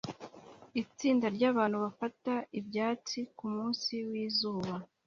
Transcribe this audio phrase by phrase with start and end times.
[0.81, 4.73] Itsinda ryabantu bafata ibyatsi kumunsi wizuba